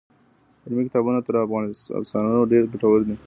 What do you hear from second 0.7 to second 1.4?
کتابونه تر